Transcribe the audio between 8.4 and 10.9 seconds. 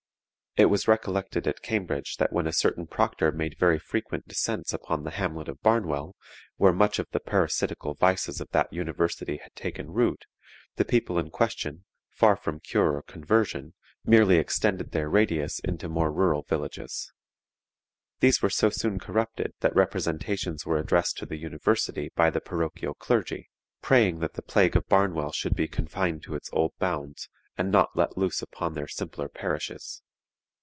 of that University had taken root, the